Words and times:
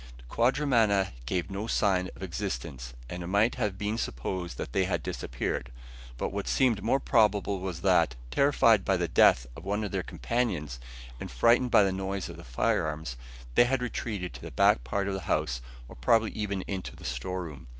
The 0.17 0.23
quadrumana 0.35 1.13
gave 1.27 1.51
no 1.51 1.67
sign 1.67 2.09
of 2.15 2.23
existence, 2.23 2.95
and 3.07 3.21
it 3.21 3.27
might 3.27 3.53
have 3.61 3.77
been 3.77 3.99
supposed 3.99 4.57
that 4.57 4.73
they 4.73 4.85
had 4.85 5.03
disappeared; 5.03 5.71
but 6.17 6.33
what 6.33 6.47
seemed 6.47 6.81
more 6.81 6.99
probable 6.99 7.59
was 7.59 7.81
that, 7.81 8.15
terrified 8.31 8.83
by 8.83 8.97
the 8.97 9.07
death 9.07 9.45
of 9.55 9.63
one 9.63 9.83
of 9.83 9.91
their 9.91 10.01
companions, 10.01 10.79
and 11.19 11.29
frightened 11.29 11.69
by 11.69 11.83
the 11.83 11.91
noise 11.91 12.29
of 12.29 12.37
the 12.37 12.43
firearms, 12.43 13.15
they 13.53 13.65
had 13.65 13.83
retreated 13.83 14.33
to 14.33 14.41
the 14.41 14.49
back 14.49 14.83
part 14.83 15.07
of 15.07 15.13
the 15.13 15.19
house 15.29 15.61
or 15.87 15.93
probably 15.95 16.31
even 16.31 16.63
into 16.63 16.95
the 16.95 17.05
storeroom. 17.05 17.67